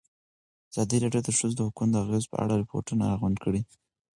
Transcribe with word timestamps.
ازادي 0.71 0.97
راډیو 1.03 1.21
د 1.23 1.27
د 1.27 1.29
ښځو 1.39 1.61
حقونه 1.67 1.91
د 1.93 1.95
اغېزو 2.03 2.31
په 2.31 2.37
اړه 2.43 2.53
ریپوټونه 2.61 3.03
راغونډ 3.11 3.37
کړي. 3.43 3.61